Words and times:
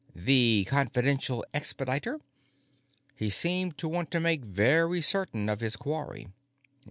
"The 0.15 0.65
confidential 0.67 1.45
expediter?" 1.53 2.19
He 3.15 3.29
seemed 3.29 3.77
to 3.77 3.87
want 3.87 4.09
to 4.09 4.19
make 4.19 4.41
very 4.43 4.99
certain 4.99 5.47
of 5.47 5.59
his 5.59 5.75
quarry. 5.75 6.27